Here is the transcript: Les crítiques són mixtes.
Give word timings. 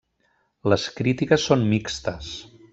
Les 0.73 0.85
crítiques 1.01 1.47
són 1.51 1.69
mixtes. 1.77 2.35